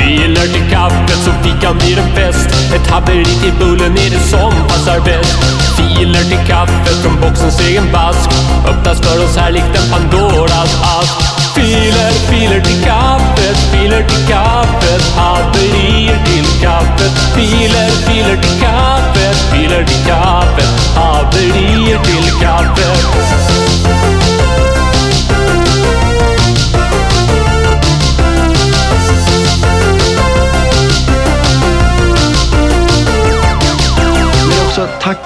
Filer 0.00 0.46
till 0.54 0.70
kaffet 0.70 1.20
så 1.24 1.32
fikan 1.42 1.78
blir 1.78 1.98
en 1.98 2.14
fest. 2.16 2.48
Ett 2.74 2.90
haveri 2.90 3.24
till 3.24 3.52
bullen 3.58 3.92
är 3.92 4.10
det 4.10 4.24
som 4.30 4.52
passar 4.68 5.00
bäst. 5.00 5.38
Filer 5.76 6.24
till 6.30 6.44
kaffet 6.48 6.96
från 7.02 7.20
boxens 7.20 7.60
egen 7.60 7.92
vask 7.92 8.30
Öppnas 8.68 9.00
för 9.00 9.24
oss 9.24 9.36
här 9.36 9.52
likt 9.52 9.76
en 9.78 9.86
Pandoras 9.92 10.72
ask. 10.98 11.14
Filer, 11.54 12.12
filer 12.30 12.60
till 12.60 12.84
kaffet, 12.84 13.56
filer 13.72 14.02
till 14.08 14.26
kaffet. 14.28 15.02
Haverier 15.16 16.18
till 16.24 16.46
kaffet. 16.62 17.12
Filer, 17.34 17.90
filer 18.06 18.36
till 18.42 18.60
kaffet, 18.60 19.36
filer 19.52 19.84
till 19.84 20.04
kaffet. 20.06 20.70
Haverier 20.96 21.98
till 22.04 22.40
kaffet. 22.40 23.49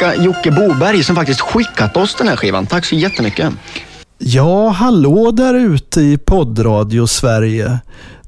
Tacka 0.05 0.23
Jocke 0.23 0.51
Boberg 0.51 1.05
som 1.05 1.17
faktiskt 1.17 1.41
skickat 1.41 1.97
oss 1.97 2.15
den 2.15 2.29
här 2.29 2.37
skivan. 2.37 2.67
Tack 2.67 2.85
så 2.85 2.95
jättemycket. 2.95 3.53
Ja, 4.19 4.69
hallå 4.69 5.31
där 5.31 5.55
ute 5.55 6.01
i 6.01 6.19
poddradio 6.19 7.07
Sverige. 7.07 7.79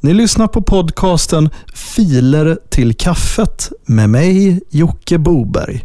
Ni 0.00 0.14
lyssnar 0.14 0.46
på 0.46 0.62
podcasten 0.62 1.50
Filer 1.74 2.58
till 2.70 2.94
kaffet 2.94 3.70
med 3.86 4.10
mig, 4.10 4.60
Jocke 4.70 5.18
Boberg. 5.18 5.84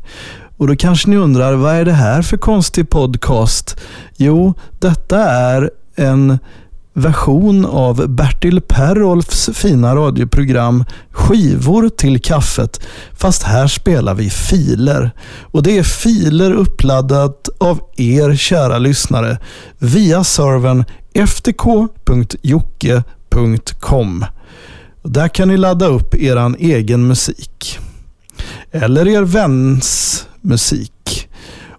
Och 0.58 0.68
då 0.68 0.76
kanske 0.76 1.10
ni 1.10 1.18
undrar, 1.18 1.54
vad 1.54 1.76
är 1.76 1.86
det 1.86 1.94
här 1.94 2.22
för 2.22 2.38
konstig 2.38 2.90
podcast? 2.90 3.80
Jo, 4.18 4.54
detta 4.80 5.30
är 5.30 5.72
en 5.96 6.40
version 7.02 7.66
av 7.66 8.08
Bertil 8.10 8.62
Perolfs 8.62 9.50
fina 9.54 9.96
radioprogram 9.96 10.86
Skivor 11.12 11.90
till 11.90 12.22
kaffet. 12.22 12.82
Fast 13.14 13.44
här 13.44 13.68
spelar 13.68 14.14
vi 14.14 14.30
filer. 14.30 15.12
Och 15.42 15.64
det 15.64 15.78
är 15.78 15.84
filer 15.84 16.52
uppladdat 16.52 17.50
av 17.58 17.80
er 17.98 18.36
kära 18.36 18.78
lyssnare 18.78 19.38
via 19.78 20.24
servern 20.24 20.86
ftk.jocke.com. 21.14 21.86
Där 25.04 25.28
kan 25.28 25.48
ni 25.48 25.58
ladda 25.58 25.86
upp 25.86 26.16
er 26.16 26.56
egen 26.60 27.08
musik. 27.08 27.80
Eller 28.72 29.08
er 29.08 29.22
väns 29.22 30.28
musik. 30.42 31.30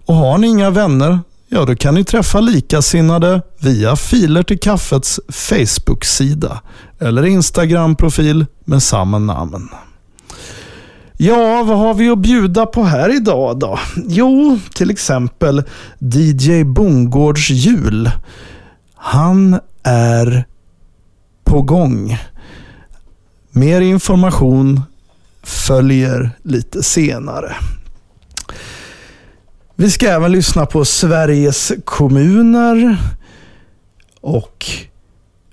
Och 0.05 0.15
har 0.15 0.37
ni 0.37 0.47
inga 0.47 0.69
vänner 0.69 1.19
Ja, 1.55 1.65
då 1.65 1.75
kan 1.75 1.93
ni 1.93 2.03
träffa 2.03 2.39
likasinnade 2.39 3.41
via 3.59 3.95
Filer 3.95 4.43
till 4.43 4.59
kaffets 4.59 5.19
Facebook-sida 5.29 6.61
eller 6.99 7.25
Instagram-profil 7.25 8.45
med 8.65 8.83
samma 8.83 9.19
namn. 9.19 9.69
Ja, 11.17 11.63
vad 11.63 11.77
har 11.77 11.93
vi 11.93 12.09
att 12.09 12.19
bjuda 12.19 12.65
på 12.65 12.83
här 12.83 13.15
idag 13.15 13.59
då? 13.59 13.79
Jo, 14.07 14.59
till 14.73 14.91
exempel 14.91 15.63
DJ 15.99 16.63
Bongårds 16.63 17.49
jul. 17.49 18.11
Han 18.95 19.59
är 19.83 20.45
på 21.43 21.61
gång. 21.61 22.17
Mer 23.51 23.81
information 23.81 24.81
följer 25.43 26.31
lite 26.43 26.83
senare. 26.83 27.55
Vi 29.75 29.91
ska 29.91 30.07
även 30.07 30.31
lyssna 30.31 30.65
på 30.65 30.85
Sveriges 30.85 31.71
kommuner 31.85 32.97
och 34.21 34.65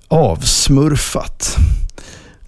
Avsmurfat. 0.09 1.57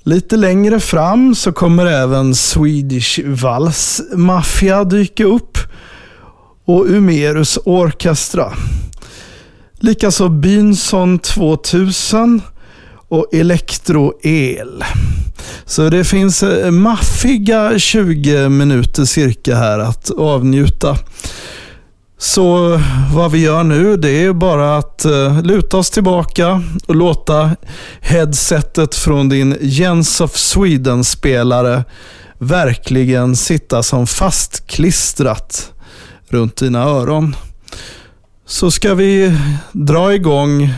Lite 0.02 0.36
längre 0.36 0.80
fram 0.80 1.34
så 1.34 1.52
kommer 1.52 1.86
även 1.86 2.34
Swedish 2.34 3.20
Vals 3.24 4.02
Mafia 4.14 4.84
dyka 4.84 5.24
upp 5.24 5.58
och 6.64 6.90
Umerus 6.90 7.58
Orkestra. 7.64 8.52
Likaså 9.78 10.28
Bynson 10.28 11.18
2000 11.18 12.42
och 13.08 13.34
Elektroel. 13.34 14.84
Så 15.64 15.88
det 15.88 16.04
finns 16.04 16.42
eh, 16.42 16.70
maffiga 16.70 17.78
20 17.78 18.48
minuter 18.48 19.04
cirka 19.04 19.56
här 19.56 19.78
att 19.78 20.10
avnjuta. 20.10 20.98
Så 22.22 22.80
vad 23.14 23.30
vi 23.30 23.38
gör 23.38 23.64
nu 23.64 23.96
det 23.96 24.24
är 24.24 24.32
bara 24.32 24.76
att 24.76 25.06
uh, 25.06 25.42
luta 25.42 25.76
oss 25.76 25.90
tillbaka 25.90 26.62
och 26.86 26.96
låta 26.96 27.50
headsetet 28.00 28.94
från 28.94 29.28
din 29.28 29.56
Jens 29.60 30.20
of 30.20 30.36
Sweden-spelare 30.36 31.84
verkligen 32.38 33.36
sitta 33.36 33.82
som 33.82 34.06
fastklistrat 34.06 35.72
runt 36.28 36.56
dina 36.56 36.82
öron. 36.82 37.36
Så 38.46 38.70
ska 38.70 38.94
vi 38.94 39.38
dra 39.72 40.14
igång 40.14 40.74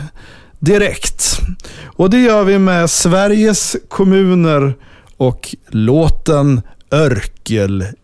direkt. 0.59 1.41
Och 1.85 2.11
det 2.11 2.21
gör 2.21 2.45
vi 2.45 2.59
med 2.59 2.91
Sveriges 2.91 3.77
kommuner 3.89 4.75
och 5.17 5.55
låten 5.69 6.63
Örkeljunga. 6.91 8.03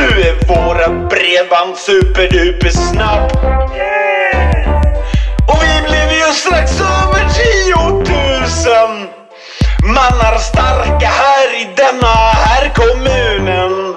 Nu 0.00 0.20
är 0.20 0.34
våra 0.48 1.08
bredband 1.08 1.76
superduper 1.76 2.70
snabb. 2.70 3.30
Yeah! 3.74 4.82
Och 5.48 5.62
vi 5.62 5.88
blev 5.88 6.10
ju 6.12 6.32
strax 6.34 6.80
över 6.80 7.24
10 7.64 7.74
000 7.86 9.08
mannar 9.94 10.38
starka 10.38 11.06
här 11.06 11.62
i 11.62 11.68
denna 11.76 12.14
här 12.44 12.70
kommunen. 12.74 13.94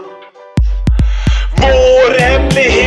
Vår 1.58 2.20
hemlighet 2.20 2.83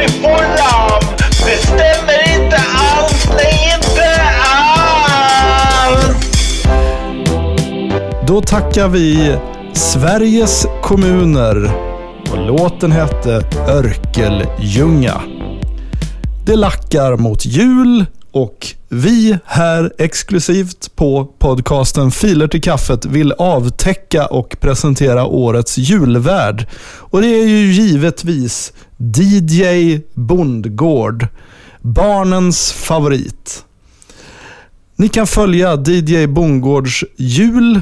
du 0.00 0.08
får. 0.08 0.40
Bestämmer 1.46 2.34
inte 2.34 2.56
alls, 2.56 3.28
nej 3.36 3.74
inte 3.76 4.06
alls. 5.82 6.16
Då 8.26 8.40
tackar 8.40 8.88
vi 8.88 9.36
Sveriges 9.72 10.66
kommuner 10.82 11.70
och 12.32 12.38
låten 12.38 12.92
hette 12.92 13.42
Örkeljunga. 13.68 15.20
Det 16.46 16.56
lackar 16.56 17.16
mot 17.16 17.46
jul 17.46 18.06
och 18.32 18.66
vi 18.88 19.38
här 19.44 19.92
exklusivt 19.98 20.96
på 20.96 21.24
podcasten 21.24 22.10
Filer 22.10 22.48
till 22.48 22.62
kaffet 22.62 23.04
vill 23.04 23.32
avtäcka 23.32 24.26
och 24.26 24.56
presentera 24.60 25.24
årets 25.24 25.78
julvärd. 25.78 26.66
Och 26.82 27.20
det 27.20 27.28
är 27.28 27.46
ju 27.46 27.72
givetvis 27.72 28.72
DJ 28.98 29.98
Bondgård, 30.14 31.26
barnens 31.80 32.72
favorit. 32.72 33.64
Ni 34.96 35.08
kan 35.08 35.26
följa 35.26 35.74
DJ 35.74 36.26
Bondgårds 36.26 37.04
jul 37.16 37.80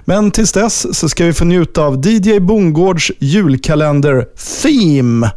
Men 0.05 0.31
tills 0.31 0.51
dess 0.51 0.97
så 0.97 1.09
ska 1.09 1.25
vi 1.25 1.33
få 1.33 1.45
njuta 1.45 1.81
av 1.81 2.07
DJ 2.07 2.39
Bondgårds 2.39 3.11
julkalender 3.19 4.25
Theme. 4.61 5.31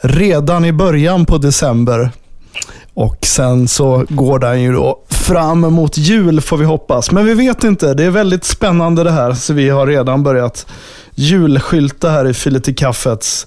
redan 0.00 0.64
i 0.64 0.72
början 0.72 1.26
på 1.26 1.38
december. 1.38 2.10
Och 2.94 3.18
sen 3.22 3.68
så 3.68 4.04
går 4.08 4.38
den 4.38 4.62
ju 4.62 4.72
då 4.72 5.04
fram 5.08 5.60
mot 5.60 5.98
jul 5.98 6.40
får 6.40 6.56
vi 6.56 6.64
hoppas. 6.64 7.10
Men 7.10 7.26
vi 7.26 7.34
vet 7.34 7.64
inte. 7.64 7.94
Det 7.94 8.04
är 8.04 8.10
väldigt 8.10 8.44
spännande 8.44 9.04
det 9.04 9.10
här. 9.10 9.32
Så 9.32 9.52
vi 9.52 9.68
har 9.68 9.86
redan 9.86 10.22
börjat 10.22 10.66
julskylta 11.14 12.10
här 12.10 12.28
i 12.28 12.34
Filet 12.34 12.68
i 12.68 12.74
kaffets 12.74 13.46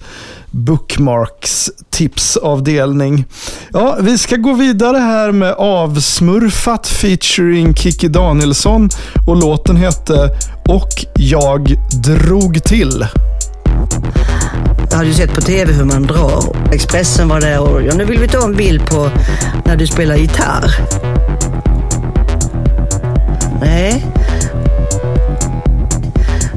bookmarks 0.55 1.69
tipsavdelning. 1.89 3.25
Ja, 3.73 3.97
vi 4.01 4.17
ska 4.17 4.35
gå 4.35 4.53
vidare 4.53 4.97
här 4.97 5.31
med 5.31 5.53
Avsmurfat 5.53 6.87
featuring 6.87 7.75
Kiki 7.75 8.07
Danielsson 8.07 8.89
och 9.27 9.35
låten 9.35 9.75
hette 9.75 10.29
Och 10.65 11.05
jag 11.13 11.75
drog 12.03 12.63
till. 12.63 13.07
Jag 14.89 14.97
hade 14.97 15.07
ju 15.07 15.13
sett 15.13 15.33
på 15.33 15.41
tv 15.41 15.73
hur 15.73 15.85
man 15.85 16.03
drar. 16.03 16.43
Expressen 16.73 17.27
var 17.27 17.41
där 17.41 17.59
och 17.59 17.81
ja, 17.81 17.93
nu 17.93 18.05
vill 18.05 18.19
vi 18.19 18.27
ta 18.27 18.43
en 18.43 18.55
bild 18.55 18.85
på 18.85 19.09
när 19.65 19.75
du 19.75 19.87
spelar 19.87 20.15
gitarr. 20.15 20.75
Nej. 23.61 24.05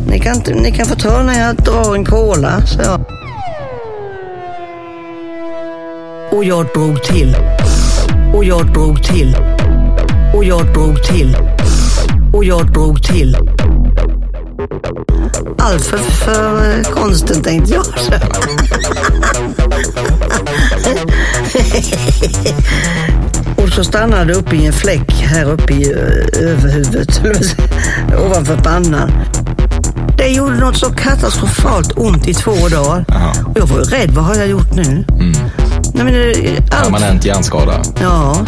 Ni 0.07 0.21
kan, 0.21 0.43
ni 0.55 0.73
kan 0.73 0.87
få 0.87 0.95
ta 0.95 1.23
när 1.23 1.47
jag 1.47 1.57
drar 1.57 1.95
en 1.95 2.05
cola, 2.05 2.67
så 2.67 2.81
jag. 2.83 3.19
Och 6.31 6.45
jag 6.45 6.67
drog 6.75 7.03
till. 7.03 7.37
Och 8.35 8.45
jag 8.45 8.73
drog 8.73 9.03
till. 9.03 9.37
Och 10.35 10.45
jag 10.45 10.73
drog 10.73 11.03
till. 11.03 11.37
Och 12.33 12.45
jag 12.45 12.73
drog 12.73 13.03
till. 13.03 13.37
Allt 15.59 15.85
för, 15.85 15.99
för 15.99 16.79
eh, 16.79 16.83
konsten 16.83 17.43
tänkte 17.43 17.75
jag. 17.75 17.85
Och 23.57 23.69
så 23.69 23.85
stannade 23.85 24.25
det 24.25 24.35
uppe 24.35 24.57
i 24.57 24.67
en 24.67 24.73
fläck 24.73 25.13
här 25.13 25.45
uppe 25.51 25.73
i 25.73 25.93
ö, 25.93 26.27
överhuvudet, 26.33 27.21
ovanför 28.27 28.57
pannan. 28.57 29.11
Det 30.17 30.29
gjorde 30.29 30.57
något 30.57 30.77
så 30.77 30.91
katastrofalt 30.91 31.93
ont 31.97 32.29
i 32.29 32.35
två 32.35 32.69
dagar. 32.69 33.05
Och 33.47 33.59
jag 33.59 33.67
var 33.67 33.79
ju 33.79 33.85
rädd, 33.85 34.11
vad 34.11 34.25
har 34.25 34.35
jag 34.35 34.49
gjort 34.49 34.75
nu? 34.75 35.05
Nej, 35.95 36.05
men 36.05 36.15
allt, 36.15 36.71
Permanent 36.71 37.25
hjärnskada. 37.25 37.83
Ja. 38.01 38.47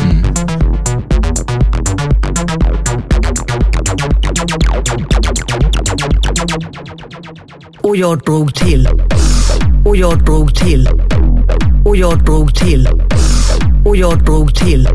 Och 7.82 7.97
jag 7.97 8.18
drog 8.18 8.54
till. 8.54 8.88
Och 9.85 9.97
jag 9.97 10.25
drog 10.25 10.54
till. 10.54 10.88
Och 11.85 11.97
jag 11.97 12.25
drog 12.25 12.54
till. 12.54 12.88
Och 13.85 13.97
jag 13.97 14.25
drog 14.25 14.54
till. 14.54 14.85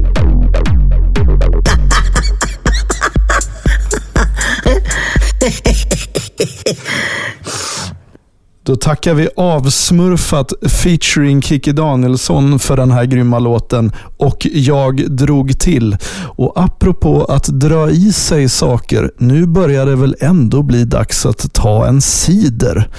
Då 8.66 8.76
tackar 8.76 9.14
vi 9.14 9.30
Avsmurfat 9.36 10.54
featuring 10.70 11.42
Kiki 11.42 11.72
Danielsson 11.72 12.60
för 12.60 12.78
den 12.78 12.92
här 12.92 13.06
grymma 13.06 13.40
låten 13.40 13.92
och 14.18 14.48
jag 14.52 15.12
drog 15.12 15.60
till. 15.60 15.98
Och 16.38 16.54
apropå 16.56 17.26
att 17.26 17.46
dra 17.46 17.90
i 17.90 18.14
sig 18.14 18.50
saker, 18.50 19.12
nu 19.18 19.46
börjar 19.46 19.86
det 19.86 19.96
väl 19.96 20.16
ändå 20.20 20.64
bli 20.64 20.86
dags 20.86 21.26
att 21.26 21.54
ta 21.54 21.88
en 21.88 22.02
cider. 22.02 22.90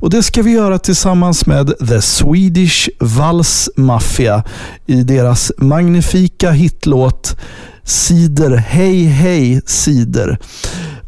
Och 0.00 0.10
det 0.10 0.22
ska 0.22 0.42
vi 0.42 0.50
göra 0.50 0.78
tillsammans 0.78 1.46
med 1.46 1.88
The 1.88 2.02
Swedish 2.02 2.88
Vals 3.00 3.70
Mafia 3.76 4.42
i 4.86 5.02
deras 5.02 5.52
magnifika 5.58 6.50
hitlåt 6.50 7.36
Cider, 7.86 8.56
hej 8.56 9.04
hej 9.04 9.60
cider. 9.66 10.38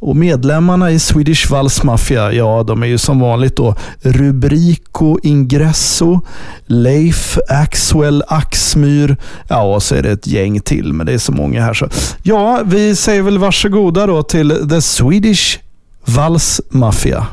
Och 0.01 0.17
medlemmarna 0.17 0.91
i 0.91 0.99
Swedish 0.99 1.51
Vals 1.51 1.83
Mafia, 1.83 2.33
ja 2.33 2.63
de 2.63 2.83
är 2.83 2.87
ju 2.87 2.99
som 2.99 3.21
vanligt 3.21 3.57
då 3.57 3.75
Rubrico 4.01 5.19
Ingresso, 5.23 6.21
Leif 6.67 7.39
Axwell 7.49 8.23
Axmyr, 8.29 9.17
ja 9.49 9.75
och 9.75 9.83
så 9.83 9.95
är 9.95 10.03
det 10.03 10.11
ett 10.11 10.27
gäng 10.27 10.61
till, 10.61 10.93
men 10.93 11.07
det 11.07 11.13
är 11.13 11.19
så 11.19 11.33
många 11.33 11.65
här 11.65 11.75
så. 11.75 11.89
Ja, 12.23 12.63
vi 12.65 12.97
säger 12.97 13.23
väl 13.23 13.39
varsågoda 13.39 14.07
då 14.07 14.23
till 14.23 14.69
The 14.71 14.81
Swedish 14.83 15.59
Vals 16.05 16.61
Mafia. 16.71 17.27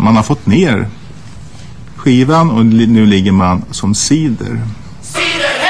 Man 0.00 0.16
har 0.16 0.22
fått 0.22 0.46
ner 0.46 0.88
skivan 1.96 2.50
och 2.50 2.66
nu 2.66 3.06
ligger 3.06 3.32
man 3.32 3.64
som 3.70 3.94
cider. 3.94 4.60
Jag 5.14 5.61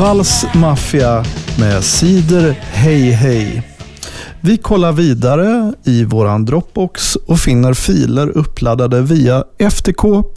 Vals 0.00 0.46
Mafia 0.54 1.24
med 1.58 1.84
Cider 1.84 2.58
Hej 2.60 3.10
Hej. 3.10 3.62
Vi 4.40 4.56
kollar 4.56 4.92
vidare 4.92 5.72
i 5.84 6.04
våran 6.04 6.44
Dropbox 6.44 7.16
och 7.16 7.38
finner 7.38 7.74
filer 7.74 8.28
uppladdade 8.28 9.02
via 9.02 9.44
ftk.jocke.com. 9.70 10.32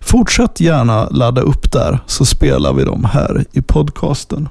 Fortsätt 0.00 0.60
gärna 0.60 1.08
ladda 1.08 1.42
upp 1.42 1.72
där 1.72 1.98
så 2.06 2.24
spelar 2.24 2.72
vi 2.72 2.84
dem 2.84 3.04
här 3.04 3.44
i 3.52 3.62
podcasten. 3.62 4.48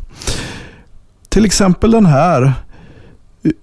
Till 1.30 1.46
exempel 1.46 1.92
den 1.92 2.06
här. 2.06 2.54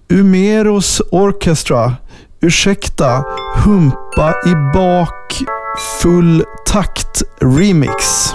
Umeros 0.07 1.01
Orchestra. 1.11 1.93
Ursäkta, 2.41 3.23
humpa 3.65 4.33
i 4.45 4.53
bak 4.73 5.43
full 6.01 6.43
takt 6.65 7.23
remix. 7.41 8.33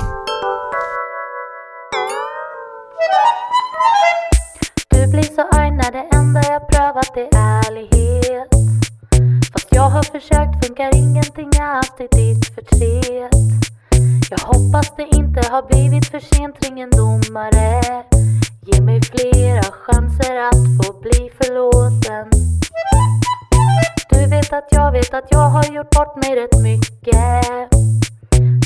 Jag 7.17 7.25
är 7.25 7.67
ärlighet. 7.67 8.49
Fast 9.53 9.69
jag 9.71 9.91
har 9.91 10.03
försökt 10.03 10.67
funkar 10.67 10.97
ingenting, 10.97 11.51
jag 11.53 11.65
har 11.65 11.75
alltid 11.77 12.09
ditt 12.11 12.47
förtret. 12.55 13.35
Jag 14.31 14.39
hoppas 14.39 14.97
det 14.97 15.17
inte 15.17 15.49
har 15.51 15.63
blivit 15.63 16.07
för 16.07 16.21
sent, 16.21 16.57
ring 16.65 16.81
en 16.81 16.91
domare. 16.91 17.83
Ge 18.63 18.81
mig 18.81 19.01
flera 19.03 19.63
chanser 19.63 20.37
att 20.49 20.87
få 20.87 21.01
bli 21.01 21.31
förlåten. 21.41 22.31
Du 24.11 24.27
vet 24.27 24.53
att 24.53 24.69
jag 24.71 24.93
vet 24.93 25.15
att 25.15 25.27
jag 25.31 25.49
har 25.49 25.65
gjort 25.65 25.91
bort 25.91 26.17
mig 26.17 26.37
rätt 26.37 26.63
mycket. 26.63 27.71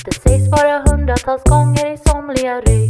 Det 0.05 0.15
sägs 0.23 0.49
vara 0.51 0.83
hundratals 0.91 1.43
gånger 1.43 1.93
i 1.93 1.97
somliga 1.97 2.61
rykten 2.61 2.88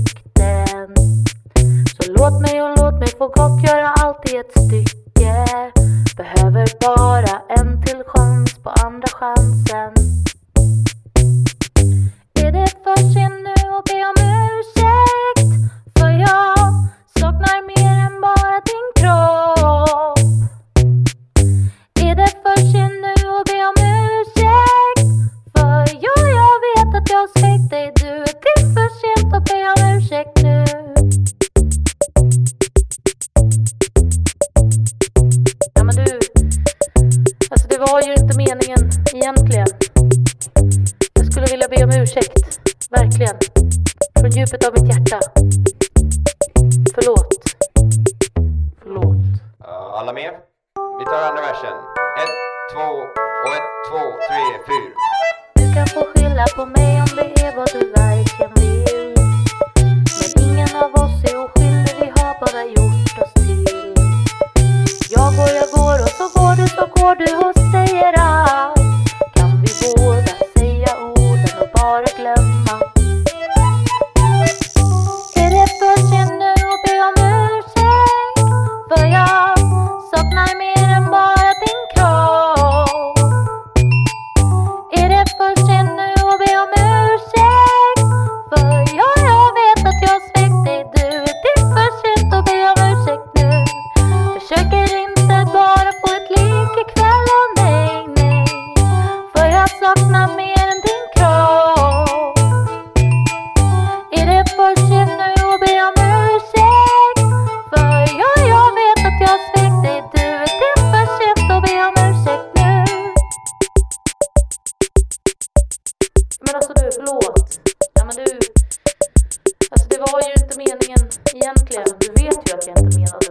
egentligen. 120.89 121.85
Du 122.01 122.09
vet 122.23 122.49
ju 122.49 122.55
att 122.55 122.67
jag 122.67 122.79
inte 122.79 122.99
menade 122.99 123.28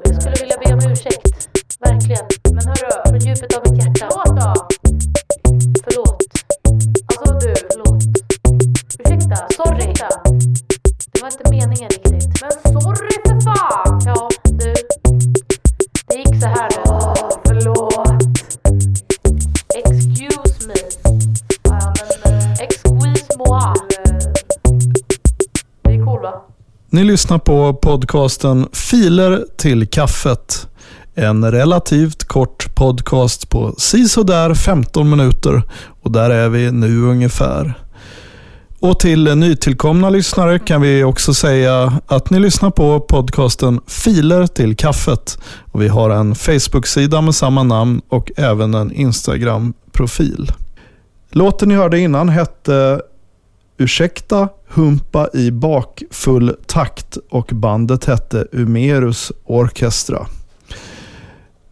Ni 26.89 27.03
lyssnar 27.03 27.37
på 27.37 27.73
podcasten 27.73 28.67
Filer 28.71 29.45
till 29.57 29.87
kaffet. 29.87 30.67
En 31.15 31.51
relativt 31.51 32.23
kort 32.23 32.75
podcast 32.75 33.49
på 33.49 33.75
sisådär 33.77 34.53
15 34.53 35.09
minuter 35.09 35.63
och 36.01 36.11
där 36.11 36.29
är 36.29 36.49
vi 36.49 36.71
nu 36.71 37.01
ungefär. 37.01 37.73
Och 38.79 38.99
till 38.99 39.35
nytillkomna 39.35 40.09
lyssnare 40.09 40.59
kan 40.59 40.81
vi 40.81 41.03
också 41.03 41.33
säga 41.33 42.01
att 42.07 42.29
ni 42.29 42.39
lyssnar 42.39 42.69
på 42.69 42.99
podcasten 42.99 43.79
Filer 43.87 44.47
till 44.47 44.75
kaffet. 44.75 45.37
Och 45.71 45.81
vi 45.81 45.87
har 45.87 46.09
en 46.09 46.35
Facebook-sida 46.35 47.21
med 47.21 47.35
samma 47.35 47.63
namn 47.63 48.01
och 48.09 48.31
även 48.35 48.73
en 48.73 48.91
Instagram-profil. 48.91 50.51
Låten 51.29 51.69
ni 51.69 51.75
hörde 51.75 51.99
innan 51.99 52.29
hette 52.29 53.01
Ursäkta, 53.79 54.49
Humpa 54.67 55.29
i 55.33 55.51
bakfull 55.51 56.55
takt 56.65 57.17
och 57.29 57.49
bandet 57.53 58.05
hette 58.05 58.47
Umerus 58.51 59.31
Orchestra. 59.45 60.27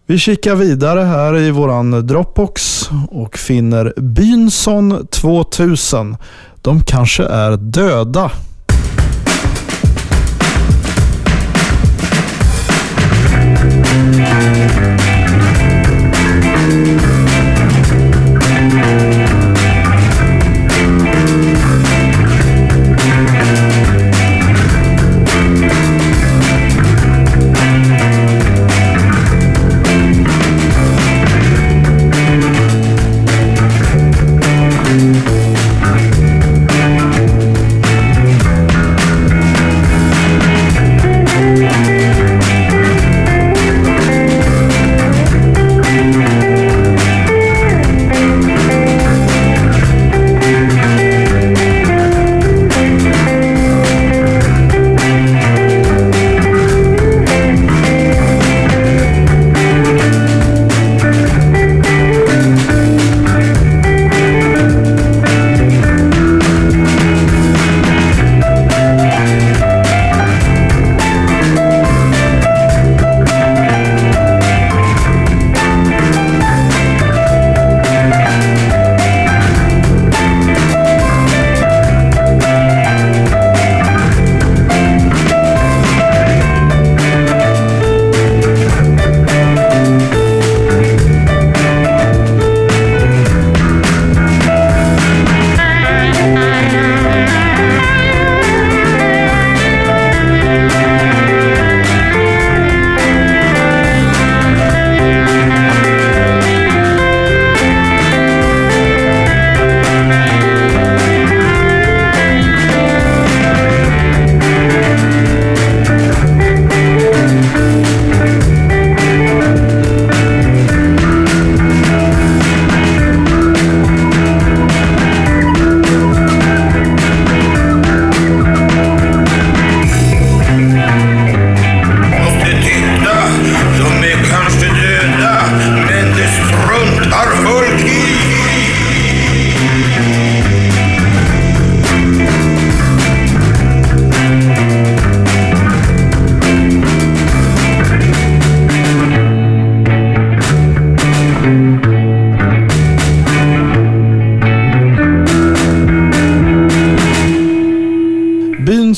Vi 0.06 0.18
kikar 0.18 0.56
vidare 0.56 1.00
här 1.00 1.38
i 1.38 1.52
våran 1.52 2.08
Dropbox 2.08 2.90
och 3.10 3.38
finner 3.38 3.94
Bynson 3.98 5.08
2000. 5.08 6.18
De 6.62 6.84
kanske 6.84 7.24
är 7.24 7.58
döda. 7.58 8.32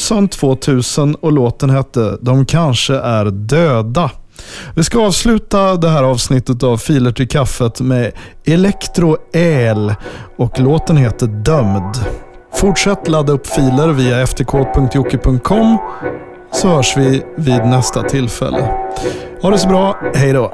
Jonsson 0.08 0.28
2000 0.28 1.16
och 1.16 1.32
låten 1.32 1.70
hette 1.70 2.18
De 2.22 2.46
kanske 2.46 2.96
är 2.96 3.26
döda. 3.26 4.12
Vi 4.76 4.84
ska 4.84 5.06
avsluta 5.06 5.76
det 5.76 5.90
här 5.90 6.04
avsnittet 6.04 6.64
av 6.64 6.78
Filer 6.78 7.12
till 7.12 7.28
kaffet 7.28 7.82
med 7.82 8.12
Electro 8.46 9.18
El 9.34 9.94
och 10.38 10.60
låten 10.60 10.98
heter 10.98 11.28
Dömd. 11.28 11.96
Fortsätt 12.54 13.08
ladda 13.08 13.34
upp 13.34 13.48
filer 13.48 13.88
via 13.88 14.28
ftk.jocke.com 14.28 15.78
så 16.52 16.68
hörs 16.68 16.98
vi 16.98 17.24
vid 17.38 17.66
nästa 17.66 18.02
tillfälle. 18.02 18.70
Ha 19.42 19.50
det 19.50 19.58
så 19.58 19.68
bra, 19.68 19.98
hej 20.16 20.34
då! 20.34 20.52